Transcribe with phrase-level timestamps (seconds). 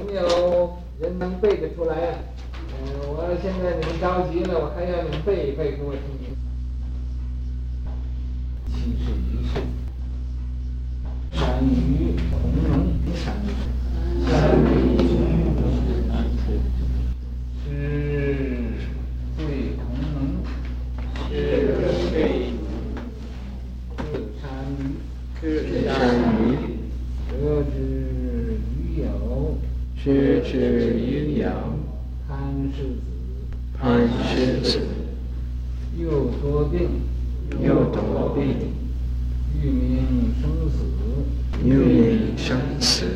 [0.00, 2.18] 有没有人能背得出来啊？
[2.82, 6.34] 嗯，我现在你们着急了，我还要你们背一背给我听听。
[8.66, 9.60] 七十一岁，
[11.32, 12.32] 善于从
[12.64, 12.70] 容，
[13.14, 13.34] 善
[14.26, 14.32] 善
[14.64, 14.64] 于
[14.96, 15.12] 从
[15.60, 15.60] 容，
[17.62, 17.68] 是
[19.36, 20.16] 最同能，
[21.28, 21.30] 是
[22.10, 22.16] 最
[23.98, 24.08] 是
[24.40, 24.42] 善
[24.78, 24.82] 于，
[25.42, 25.44] 是
[25.84, 25.88] 善
[26.40, 26.48] 于，
[27.28, 27.32] 得
[27.64, 27.74] 之
[28.78, 29.04] 于有，
[29.96, 31.52] 失之阴阳，
[32.26, 32.36] 潘
[32.76, 32.98] 氏子，
[33.78, 34.00] 潘
[34.34, 34.80] 氏子，
[35.96, 36.88] 又多病，
[37.62, 38.56] 又多病，
[39.62, 40.82] 欲明生死，
[41.64, 43.06] 欲明生死，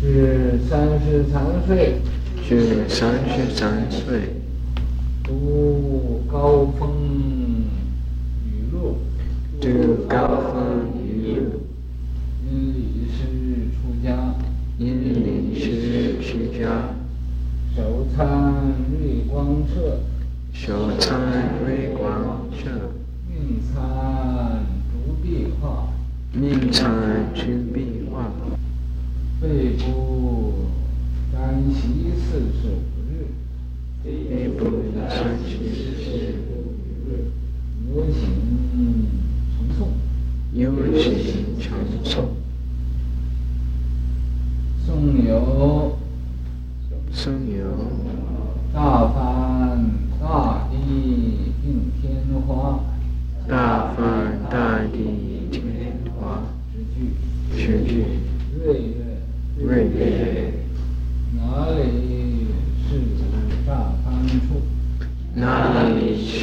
[0.00, 2.00] 至三十三岁，
[2.48, 4.40] 至三十三岁，
[5.22, 6.90] 读高风
[8.46, 8.96] 雨露，
[9.60, 11.60] 读高风雨露，
[12.50, 12.80] 因李
[13.12, 13.18] 氏
[13.76, 14.34] 出家，
[14.78, 15.19] 因
[16.60, 16.68] 家，
[17.74, 20.00] 首参瑞光社，
[20.52, 21.18] 首参
[21.64, 22.92] 瑞光社，
[23.26, 25.88] 命参竹壁画，
[26.34, 27.40] 命参竹
[27.72, 28.30] 壁画，
[29.40, 30.66] 背部
[31.32, 33.32] 沾习四十五日，
[34.04, 34.60] 背部
[34.94, 35.08] 沾
[35.42, 36.10] 习四十
[36.44, 36.76] 五
[37.08, 37.10] 日，
[37.88, 38.20] 有请
[39.56, 39.80] 呈诵，
[40.52, 40.60] 有
[40.98, 41.02] 请
[41.58, 41.64] 呈
[42.04, 42.14] 诵，
[44.84, 45.32] 颂有，
[61.32, 62.46] 哪里
[62.88, 63.00] 是
[63.66, 64.62] 大梵处？
[65.34, 66.38] 哪里是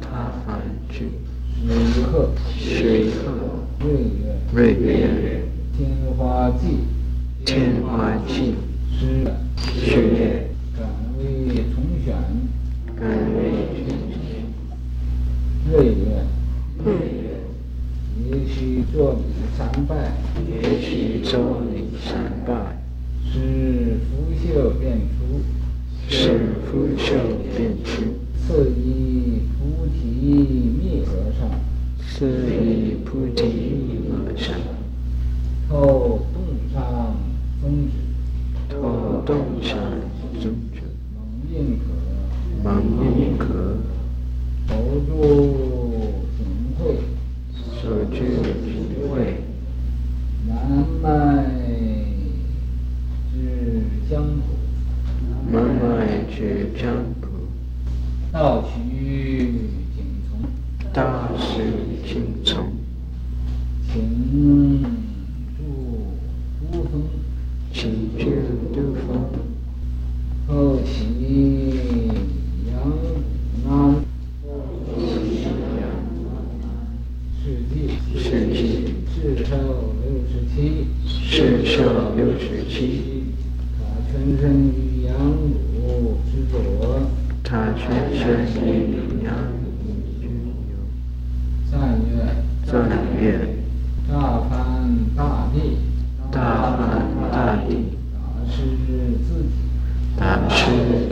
[0.00, 0.60] 大梵
[0.92, 1.04] 处？
[28.68, 30.00] 以菩提
[30.78, 31.50] 密和尚，
[32.06, 32.26] 是
[32.64, 33.65] 以菩提
[67.86, 68.45] 请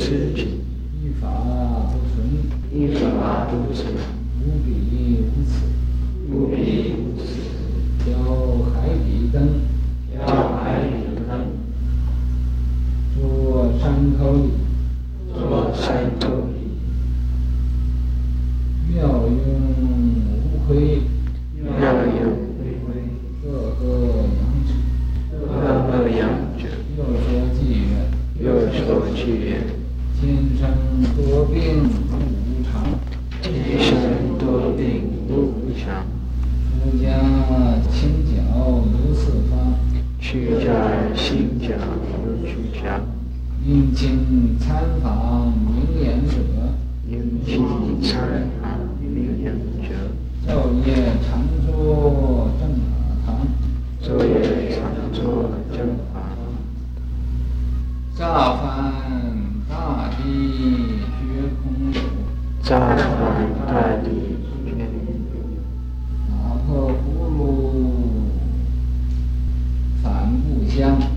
[0.04, 0.60] 师自己，
[1.02, 1.26] 一法
[1.88, 2.28] 不存，
[2.70, 3.86] 一法不存，
[4.44, 4.68] 无比
[5.22, 5.50] 无此，
[6.30, 7.13] 无比
[35.26, 36.04] 病不无常，
[36.80, 37.08] 出家
[37.90, 38.32] 清皎
[38.84, 39.52] 如四方，
[40.20, 40.68] 出家
[41.14, 41.72] 清皎
[42.24, 43.00] 如出家，
[43.66, 46.36] 应请参访明眼者，
[47.08, 48.12] 应请参
[48.60, 49.88] 访明眼者，
[50.46, 50.52] 昼
[50.86, 50.94] 夜
[51.26, 52.92] 常坐正法
[53.24, 53.26] 堂，
[54.02, 54.82] 昼夜常
[55.12, 55.76] 坐正
[56.12, 58.62] 法堂，大梵
[59.68, 60.22] 大帝
[61.18, 61.96] 觉空有，
[62.68, 63.72] 大梵大
[64.02, 64.33] 帝
[70.74, 71.13] 返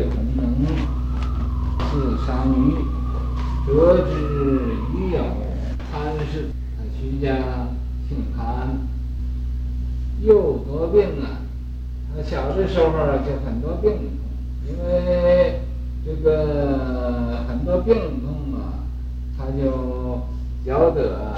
[0.00, 0.66] 师会弘农，
[1.90, 2.74] 是山雨，
[3.66, 4.10] 得之
[4.96, 5.18] 于有
[5.92, 6.48] 禅师，
[6.78, 7.68] 他居家
[8.08, 8.78] 姓韩，
[10.22, 11.44] 又得病啊。
[12.16, 14.00] 他小的时候就很多病痛，
[14.66, 15.60] 因为
[16.04, 18.88] 这个很多病痛啊，
[19.36, 20.22] 他就
[20.64, 21.36] 晓得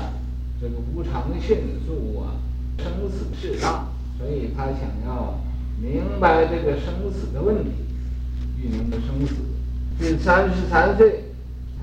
[0.61, 2.39] 这个无常的迅速啊，
[2.79, 3.87] 生死事大，
[4.19, 5.41] 所以他想要
[5.81, 7.71] 明白这个生死的问题，
[8.63, 9.35] 遇明的生死。
[10.01, 11.25] 是三十三岁，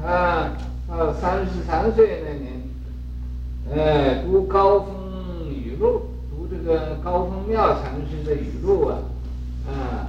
[0.01, 0.51] 他
[0.87, 6.01] 到三十三岁那年，哎，读高峰语录。
[6.31, 8.97] 读这个高峰妙禅师的语录啊，
[9.67, 10.07] 啊，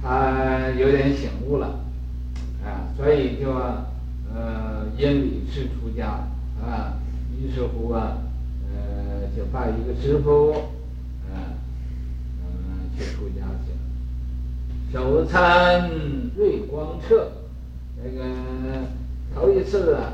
[0.00, 1.80] 他有点醒悟了，
[2.64, 3.52] 啊，所以就
[4.32, 6.28] 呃因礼师出家
[6.64, 6.96] 啊，
[7.36, 8.18] 于是乎啊，
[8.72, 10.52] 呃就拜一个师傅，
[11.30, 11.58] 啊，
[12.40, 13.71] 嗯去出家去
[14.92, 15.00] 了。
[15.00, 15.90] 首参
[16.36, 17.28] 瑞光彻，
[17.96, 18.24] 那个
[19.34, 20.12] 头一次啊，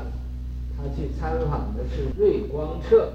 [0.77, 3.11] 他去参访的是瑞光彻。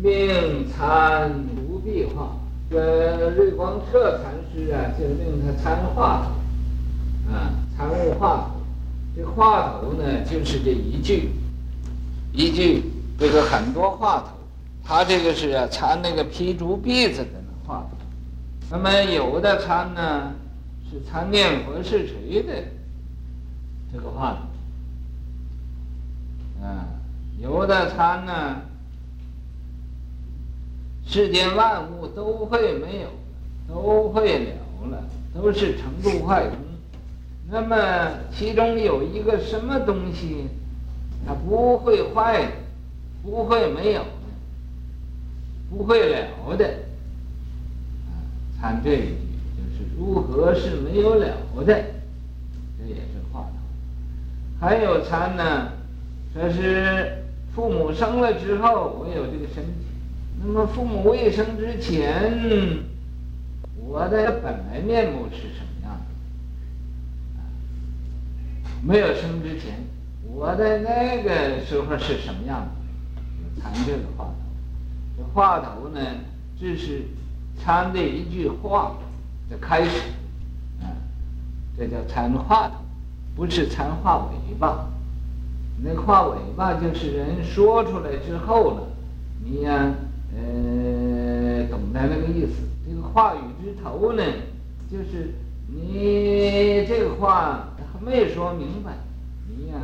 [0.00, 2.36] 命参独壁画，
[2.70, 6.28] 这瑞光彻禅师啊，就命他参话
[7.26, 8.60] 头，啊，参悟话头。
[9.16, 11.30] 这话头呢，就是这一句，
[12.32, 12.84] 一句
[13.18, 14.28] 这个很多话头。
[14.84, 17.37] 他这个是啊，参那个劈竹篦子的。
[18.70, 20.32] 那么有的参呢，
[20.90, 22.52] 是参念佛势锤的
[23.92, 24.38] 这个话，
[26.62, 26.84] 啊，
[27.40, 28.62] 有的参呢。
[31.10, 33.08] 世间万物都会没有，
[33.66, 34.50] 都会了
[34.90, 35.02] 了，
[35.34, 36.58] 都是成住坏空。
[37.48, 40.48] 那么其中有一个什么东西，
[41.26, 42.52] 它不会坏的，
[43.22, 44.08] 不会没有的，
[45.70, 46.87] 不会了的。
[48.60, 49.14] 啊，参这一句
[49.56, 53.52] 就是如何是没有了的，这也是话头。
[54.60, 55.72] 还有参呢，
[56.34, 57.24] 说是
[57.54, 59.70] 父母生了之后，我有这个身体。
[60.40, 62.82] 那么父母未生之前，
[63.76, 66.04] 我的本来面目是什么样的？
[68.82, 69.84] 没有生之前，
[70.24, 73.62] 我在那个时候是什么样的？
[73.62, 74.34] 参这个话头，
[75.16, 76.00] 这话头呢，
[76.60, 77.02] 这是
[77.62, 78.96] 参的一句话
[79.50, 80.00] 的开始，
[80.80, 80.86] 啊，
[81.76, 82.74] 这叫参话头，
[83.36, 84.86] 不是参话尾巴。
[85.82, 88.82] 那话尾巴就是人说出来之后了，
[89.44, 89.94] 你呀。
[90.30, 92.52] 呃，懂得那个意思。
[92.86, 94.22] 这个话语之头呢，
[94.92, 95.32] 就是
[95.66, 98.92] 你这个话还没说明白，
[99.48, 99.78] 你呀，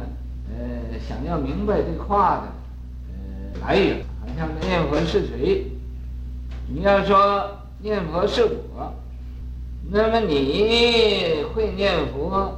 [0.51, 2.43] 呃，想要明白这个话的
[3.09, 5.65] 呃来源，好像念佛是谁？
[6.69, 7.51] 你要说
[7.85, 8.95] 念佛是我，
[9.91, 12.57] 那么你会念佛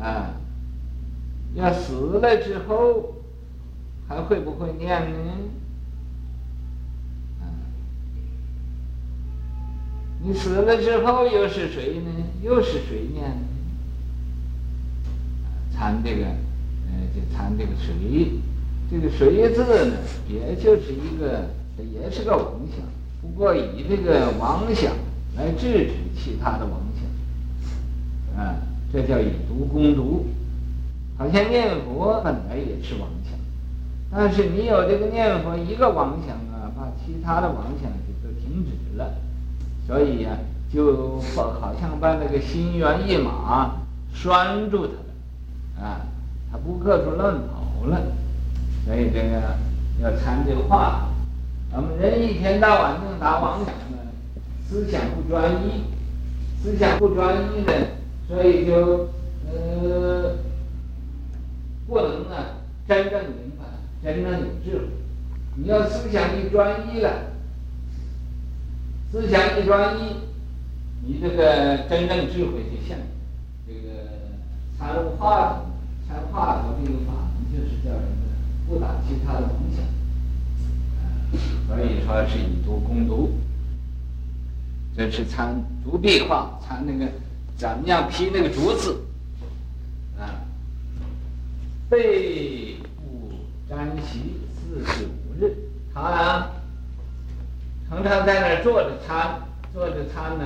[0.00, 0.30] 啊？
[1.56, 3.16] 要死了之后
[4.06, 5.16] 还会不会念呢？
[10.22, 12.10] 你死了之后又是谁呢？
[12.44, 13.42] 又是谁念呢？
[15.72, 18.30] 参这个，呃，就参这个谁，
[18.88, 19.96] 这个谁字呢，
[20.28, 22.86] 也就是一个，也是个妄想，
[23.26, 24.92] 不过以这个妄想
[25.36, 28.54] 来制止其他的妄想，啊，
[28.92, 30.26] 这叫以毒攻毒。
[31.18, 33.38] 好像念佛本来也是妄想，
[34.10, 39.14] 但是你有这个念佛一个妄想啊，把其他的妄想就都停止了。
[39.86, 40.38] 所以呀、啊，
[40.72, 41.18] 就
[41.60, 43.76] 好像把那个心猿意马
[44.14, 44.92] 拴住他
[45.82, 46.00] 了，啊，
[46.50, 48.00] 他不各处乱跑了。
[48.84, 49.42] 所以这个
[50.02, 51.08] 要参这个话，
[51.72, 53.98] 我们人一天到晚净打妄想呢，
[54.68, 55.84] 思想不专一，
[56.62, 57.72] 思想不专一呢，
[58.26, 59.08] 所以就
[59.46, 60.36] 呃
[61.86, 63.64] 不能啊真正明白，
[64.02, 64.84] 真正有智慧。
[65.56, 67.10] 你要思想一专一了。
[69.12, 70.16] 思想一专一，
[71.02, 72.98] 你这个真正智慧就现。
[73.66, 74.04] 这个
[74.78, 75.66] 参悟话头，
[76.08, 77.12] 参话头这个法
[77.52, 78.32] 就是叫什么呢？
[78.68, 79.84] 不打其他的妄想。
[81.66, 83.32] 所以说是以毒攻毒。
[84.96, 87.10] 这是参竹壁画，参那个
[87.56, 89.00] 怎么样劈那个竹子
[90.18, 90.40] 啊？
[91.88, 93.32] 背部
[93.68, 95.54] 沾席四十五日，
[95.92, 96.50] 他。
[97.88, 99.40] 常常在那儿坐着参，
[99.72, 100.44] 坐着参呢，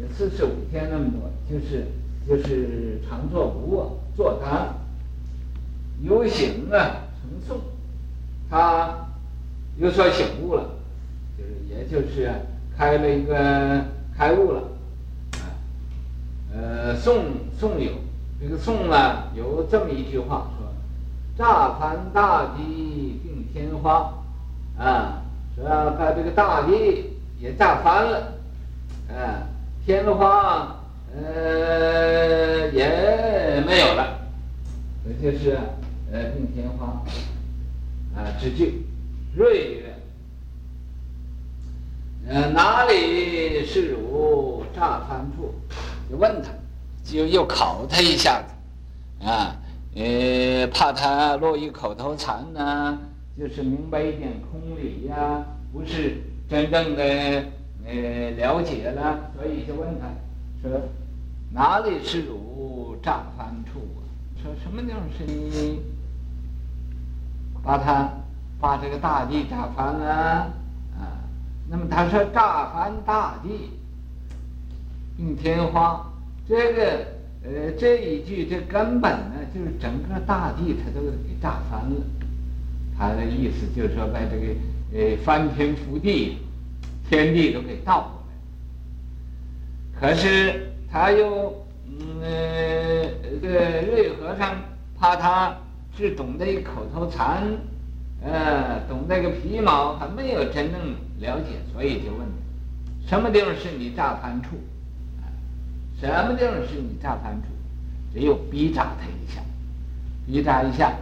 [0.00, 1.86] 有四十五天那么多，就是
[2.26, 4.74] 就是常坐不卧，坐单。
[6.02, 7.60] 游行啊，成宋，
[8.50, 9.06] 他
[9.80, 10.62] 有所醒悟了，
[11.38, 12.30] 就是也就是
[12.76, 13.82] 开了一个
[14.14, 14.62] 开悟了，
[15.32, 15.56] 啊，
[16.54, 17.24] 呃，宋
[17.58, 17.92] 宋有
[18.38, 20.68] 这个宋呢有这么一句话说，
[21.38, 24.12] 乍翻大地并天花，
[24.78, 25.22] 啊，
[25.56, 25.64] 说
[25.98, 28.34] 把这个大地也炸翻了，
[29.08, 29.48] 啊，
[29.86, 30.76] 天花。
[31.12, 34.20] 呃，也没有了，
[35.02, 35.58] 这就是
[36.12, 37.02] 呃并天花
[38.14, 38.86] 啊之句。
[39.34, 39.94] 锐曰：
[42.28, 45.54] 呃，哪里是汝乍翻处？
[46.10, 46.50] 就问他，
[47.04, 49.56] 就又考他一下子，啊，
[49.94, 52.98] 呃，怕他落于口头禅呢，
[53.38, 56.16] 就是明白一点空理呀、不是
[56.48, 57.02] 真正的
[57.86, 60.06] 呃了解了，所以就问他
[60.62, 60.80] 说。
[61.52, 64.00] 哪里是汝乍翻处啊？
[64.40, 65.80] 说什么地方是你
[67.60, 68.08] 把它
[68.60, 70.06] 把这个大地炸翻了
[70.98, 71.16] 啊？
[71.68, 73.70] 那么他说炸翻大地
[75.16, 76.04] 并天花，
[76.48, 76.82] 这个
[77.44, 81.96] 呃这一句这根本呢就是整个大地它都给炸翻了。
[82.98, 84.54] 他的意思就是说把这个
[84.94, 86.38] 呃翻天覆地，
[87.08, 88.22] 天地都给倒过
[90.02, 90.12] 来。
[90.12, 90.66] 可是。
[90.92, 91.54] 他又，
[91.86, 92.20] 嗯，
[93.40, 94.56] 这个瑞和尚
[94.98, 95.56] 怕他
[95.96, 97.44] 只懂得一口头禅，
[98.22, 102.26] 呃，懂那个皮毛，还没有真正了解，所以就问：
[103.06, 104.56] 什么地方是你炸翻处？
[106.00, 107.48] 什么地方是你炸翻处？
[108.12, 109.40] 只有逼炸他一下，
[110.26, 110.92] 逼炸一下，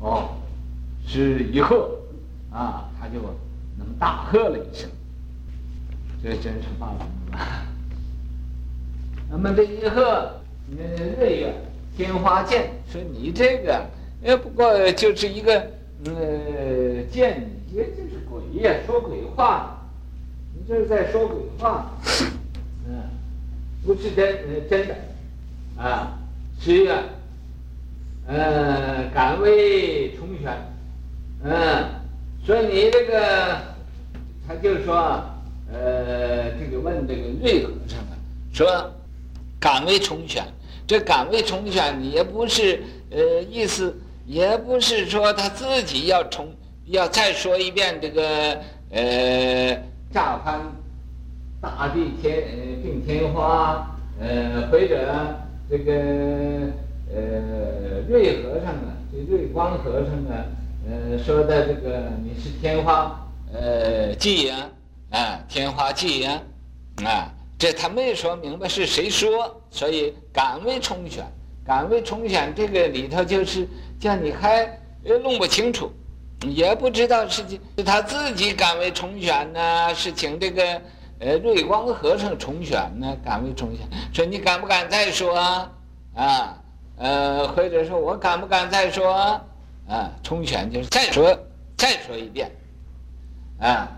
[0.00, 0.30] 哦，
[1.06, 1.98] 是一喝，
[2.50, 3.14] 啊，他就
[3.78, 4.90] 那么大喝了一声，
[6.22, 7.06] 这真是棒了。
[9.30, 10.40] 那么这一喝，
[10.76, 11.54] 呃，锐曰
[11.96, 13.86] 天花剑，说你这个，
[14.22, 15.70] 呃，不过就是一个，
[16.04, 17.40] 呃，见
[17.70, 19.78] 你，也就是鬼呀，说鬼话，
[20.54, 21.92] 你这是在说鬼话，
[22.88, 23.02] 嗯，
[23.84, 24.96] 不是真，呃，真的，
[25.76, 26.18] 啊，
[26.60, 26.92] 十月，
[28.26, 30.52] 呃，敢为重选，
[31.44, 31.84] 嗯，
[32.44, 33.58] 说你这个，
[34.48, 35.22] 他就说，
[35.72, 38.16] 呃，这个问这个瑞和尚啊，
[38.52, 38.92] 说。
[39.60, 40.44] 敢为重选，
[40.88, 46.48] 这敢为重选，也不是呃意思，也不是说他自己要重，
[46.86, 48.60] 要再说一遍这个
[48.90, 49.76] 呃
[50.12, 50.60] 炸翻
[51.60, 55.36] 大地天呃并天花呃或者
[55.68, 55.92] 这个
[57.12, 60.44] 呃瑞和尚啊，这瑞光和尚啊
[60.86, 63.20] 呃说的这个你是天花
[63.52, 64.68] 呃记呀
[65.10, 66.40] 啊天花记呀
[67.04, 67.32] 啊。
[67.58, 71.24] 这他没说明白是谁说，所以敢为重选，
[71.64, 73.68] 敢为重选这个里头就是
[74.00, 74.68] 叫你还
[75.22, 75.90] 弄不清楚，
[76.46, 77.42] 也不知道是
[77.76, 80.62] 是他自己敢为重选呢，是请这个
[81.20, 83.16] 呃瑞光和尚重选呢？
[83.24, 85.72] 敢为重选，说你敢不敢再说啊？
[86.14, 86.58] 啊，
[86.96, 89.44] 呃，或者说我敢不敢再说啊？
[89.88, 91.38] 啊，重选就是再说，
[91.76, 92.50] 再说一遍，
[93.60, 93.88] 啊，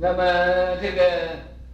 [0.00, 0.22] 那么
[0.80, 1.02] 这个。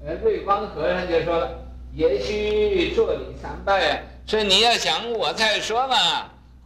[0.02, 1.60] 呃，瑞光和尚就说了
[1.92, 4.02] ：“也许做礼三拜，
[4.38, 5.96] 是你要想我再说嘛，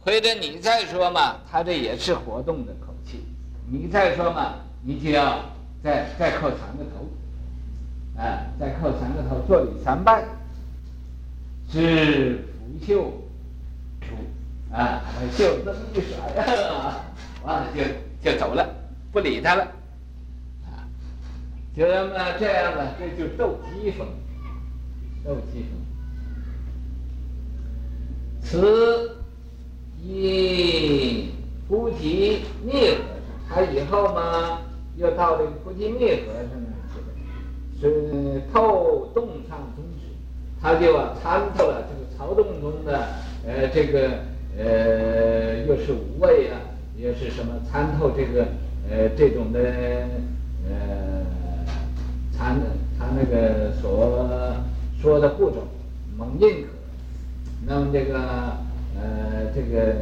[0.01, 3.25] 或者你再说嘛，他这也是活动的口气。
[3.67, 4.53] 你再说嘛，
[4.83, 5.39] 你就要
[5.83, 10.23] 再再叩三个头，啊，再叩三个头，做礼三拜，
[11.71, 13.11] 是拂袖
[14.01, 14.15] 出，
[14.71, 15.01] 啊，
[15.35, 17.01] 袖子一甩呀，
[17.43, 17.81] 完了就
[18.31, 18.69] 就走了，
[19.11, 19.67] 不理他了。”
[21.75, 24.07] 就那么这样的，这就斗机锋，
[25.25, 25.84] 斗机锋。
[28.45, 29.17] 此
[30.01, 31.29] 一
[31.67, 34.59] 菩提密和尚，他以后嘛，
[34.95, 37.07] 又到这个菩提密和尚那去了，
[37.81, 40.13] 是透洞上宗旨，
[40.61, 43.07] 他就啊参透了这个曹洞宗的，
[43.45, 44.11] 呃，这个
[44.57, 46.61] 呃，又是无畏啊，
[46.97, 48.45] 又是什么参透这个
[48.89, 49.59] 呃这种的
[50.69, 51.25] 呃。
[52.37, 52.53] 他
[52.99, 54.13] 他那个所
[55.01, 55.65] 说的步骤，
[56.17, 56.67] 蒙印可，
[57.67, 58.19] 那么这个
[58.95, 59.95] 呃这个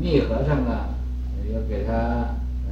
[0.00, 0.88] 密和尚啊，
[1.52, 1.92] 要给他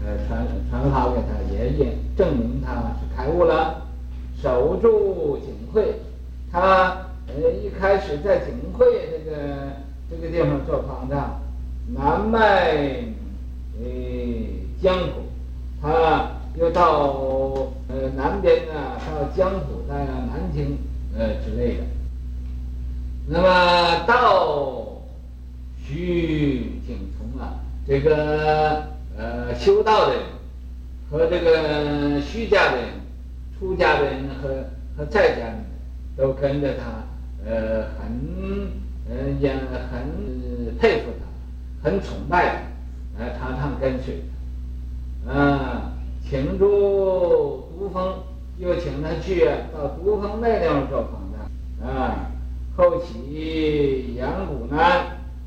[0.03, 3.83] 呃传传法给他爷爷，证明他是开悟了，
[4.41, 5.95] 守住景会，
[6.51, 9.37] 他呃一开始在景会这个
[10.11, 11.41] 这个地方做方丈，
[11.95, 12.77] 南迈
[13.79, 13.87] 呃
[14.83, 15.23] 江浦，
[15.83, 17.69] 他又到。
[17.93, 18.73] 呃，南边呢，
[19.05, 20.79] 到江浦，到南京，
[21.19, 21.83] 呃之类的。
[23.27, 25.03] 那么到
[25.87, 27.55] 徐景从啊，
[27.87, 28.85] 这个
[29.17, 30.23] 呃修道的人
[31.11, 32.87] 和这个虚家的人、
[33.59, 34.49] 出家的人和
[34.97, 35.65] 和在家的人
[36.17, 37.05] 都跟着他，
[37.49, 38.71] 呃，很
[39.09, 42.65] 呃也很佩服他，很崇拜
[43.17, 44.23] 他，呃，常常跟随
[45.27, 45.93] 他，啊，
[46.29, 48.15] 请住独峰，
[48.59, 52.30] 又请他去到独峰那地方做访谈，啊，
[52.81, 54.79] 后起阳谷呢，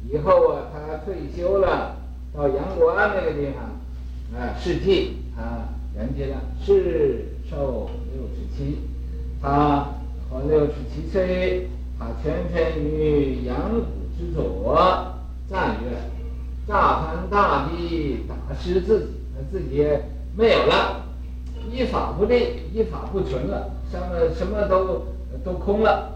[0.08, 1.96] 以后啊，他退休了，
[2.32, 8.78] 到阳谷安那个地方，啊，事迹啊，圆寂了，是寿六十七，
[9.42, 9.88] 他
[10.30, 13.82] 活六十七岁，他全身于阳谷
[14.16, 14.78] 之左，
[15.50, 15.98] 赞曰：
[16.68, 19.84] 乍梵大帝大失自己，他自己
[20.38, 21.04] 没有了，
[21.72, 25.08] 一法不立，一法不存了，什么什么都
[25.44, 26.13] 都空了，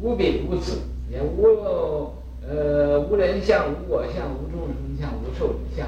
[0.00, 0.78] 无彼无此，
[1.10, 2.12] 也无。
[2.46, 5.86] 呃，无人相，无我相，无众生相，无寿者相，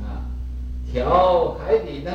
[0.00, 0.22] 啊，
[0.92, 2.14] 调海底灯，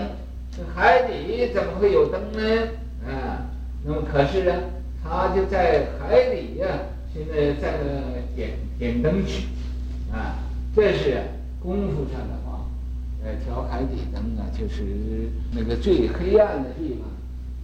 [0.49, 2.69] 这海底怎么会有灯呢？
[3.05, 3.51] 啊，
[3.83, 4.53] 那么可是呢，
[5.03, 6.67] 他就在海底呀、
[7.13, 9.47] 现在在那点点灯去，
[10.09, 10.39] 啊，
[10.73, 11.21] 这是
[11.61, 12.65] 功夫上的话，
[13.25, 14.85] 呃，调海底灯啊，就是
[15.51, 17.09] 那个最黑暗的地方，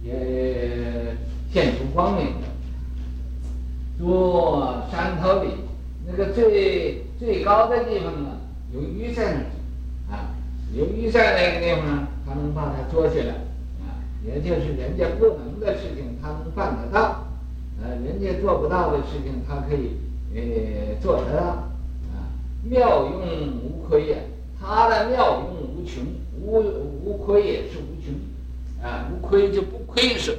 [0.04, 1.16] 也
[1.50, 2.34] 现出光明，
[4.02, 5.50] 坐山头里。
[6.04, 8.36] 那个最最高的地方呢，
[8.74, 9.34] 有鱼在
[10.10, 10.34] 那，啊，
[10.74, 13.34] 有鱼在那个地方呢，他能把它捉起来，
[13.80, 17.24] 啊，也就是人家不能的事情，他能办得到，
[17.80, 19.92] 呃，人家做不到的事情，他可以
[20.34, 21.46] 呃做得到，
[22.10, 22.26] 啊，
[22.64, 23.20] 妙用
[23.62, 24.26] 无亏也，
[24.60, 26.04] 他的妙用无穷，
[26.40, 26.58] 无
[27.04, 28.12] 无亏也是无穷，
[28.84, 30.36] 啊，无亏就不亏损，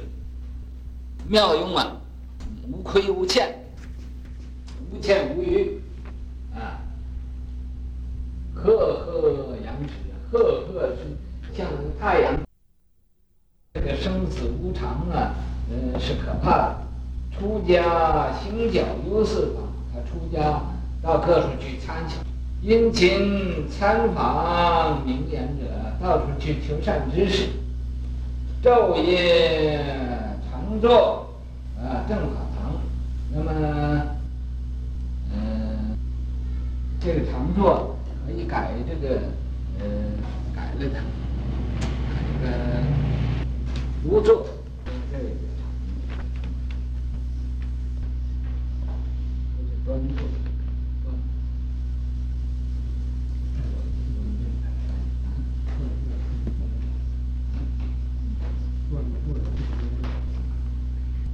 [1.26, 1.96] 妙用啊，
[2.70, 3.54] 无亏无欠。
[4.90, 5.80] 无欠无余，
[6.54, 6.78] 啊，
[8.54, 9.92] 赫赫扬指，
[10.30, 11.66] 赫赫是像
[12.00, 12.34] 太阳。
[13.74, 15.34] 这个生死无常啊，
[15.68, 16.76] 嗯，是可怕的。
[17.36, 20.62] 出家行脚忧四方，他出家
[21.02, 22.20] 到各处去参求，
[22.62, 25.64] 殷勤参访明眼者，
[26.00, 27.48] 到处去求善知识，
[28.62, 29.84] 昼夜
[30.48, 31.26] 常坐
[31.76, 32.43] 啊正法堂，
[33.34, 33.50] 那么。
[35.36, 35.98] 嗯
[37.00, 39.20] 这个长座可以改这个，
[39.78, 39.84] 呃，
[40.54, 41.00] 改了它，
[42.08, 42.44] 改个
[44.04, 44.46] 无坐，
[45.12, 45.24] 这个
[49.84, 50.18] 端坐，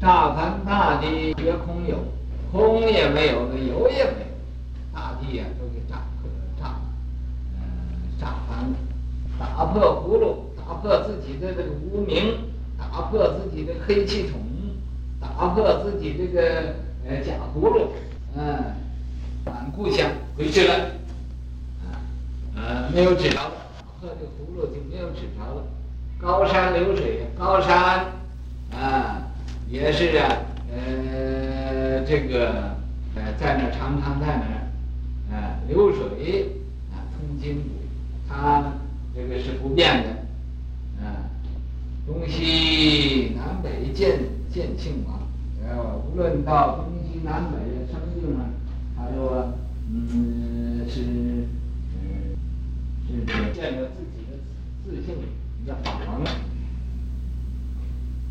[0.00, 1.98] 乍梵大帝皆空有，
[2.50, 4.94] 空也没有，有也没有。
[4.94, 6.74] 大地呀，都给炸破了，炸，
[7.54, 7.60] 嗯，
[8.18, 8.76] 炸翻了，
[9.38, 12.34] 打破葫芦，打破自己的这个无明，
[12.78, 14.40] 打破自己的黑气筒，
[15.20, 16.74] 打破自己这个
[17.06, 17.92] 呃假葫芦，
[18.34, 18.74] 嗯，
[19.44, 20.74] 返故乡回去了，
[21.84, 21.92] 啊，
[22.56, 25.62] 呃，没有纸条了，打破这个葫芦就没有纸条了。
[26.18, 28.06] 高山流水，高山，
[29.70, 30.28] 也是啊，
[30.74, 32.74] 呃，这个
[33.14, 34.61] 呃，在那常常在那。
[35.33, 36.48] 啊，流水
[36.92, 37.68] 啊，通筋骨，
[38.28, 38.72] 它
[39.14, 40.09] 这个是不变的。
[41.00, 41.30] 啊，
[42.04, 44.18] 东西南北见
[44.52, 45.20] 见庆王，
[45.64, 48.50] 呃，无论到东西南北的生命啊，
[48.96, 49.54] 还有
[49.88, 51.02] 嗯是
[51.94, 52.35] 嗯
[53.06, 54.37] 是见到自己的
[54.85, 55.14] 自性
[55.64, 56.20] 叫法王，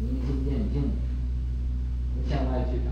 [0.02, 0.92] 明心见性，
[2.50, 2.89] alternativa.